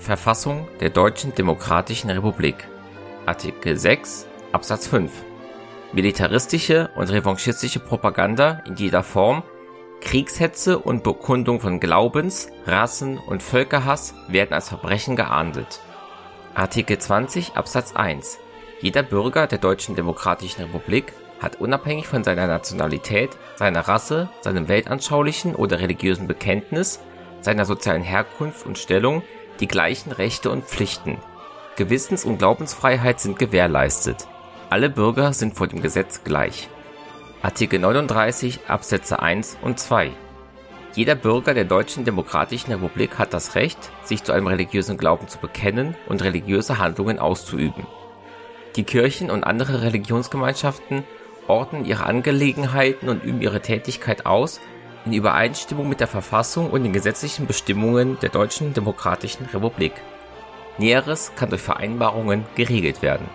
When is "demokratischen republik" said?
1.34-2.66, 19.96-21.12, 42.04-43.18, 58.74-59.92